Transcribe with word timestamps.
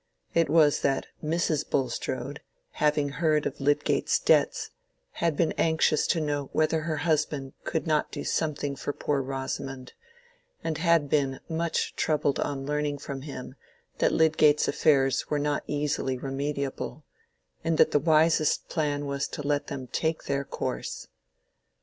It 0.33 0.49
was 0.49 0.81
that 0.81 1.05
Mrs. 1.23 1.69
Bulstrode, 1.69 2.41
having 2.71 3.09
heard 3.09 3.45
of 3.45 3.61
Lydgate's 3.61 4.17
debts, 4.17 4.71
had 5.21 5.37
been 5.37 5.51
anxious 5.59 6.07
to 6.07 6.19
know 6.19 6.49
whether 6.53 6.81
her 6.81 6.95
husband 7.05 7.53
could 7.65 7.85
not 7.85 8.11
do 8.11 8.23
something 8.23 8.75
for 8.75 8.93
poor 8.93 9.21
Rosamond, 9.21 9.93
and 10.63 10.79
had 10.79 11.07
been 11.07 11.39
much 11.47 11.95
troubled 11.95 12.39
on 12.39 12.65
learning 12.65 12.97
from 12.97 13.21
him 13.21 13.53
that 13.99 14.11
Lydgate's 14.11 14.67
affairs 14.67 15.29
were 15.29 15.37
not 15.37 15.63
easily 15.67 16.17
remediable, 16.17 17.03
and 17.63 17.77
that 17.77 17.91
the 17.91 17.99
wisest 17.99 18.69
plan 18.69 19.05
was 19.05 19.27
to 19.27 19.45
let 19.45 19.67
them 19.67 19.85
"take 19.85 20.23
their 20.23 20.43
course." 20.43 21.09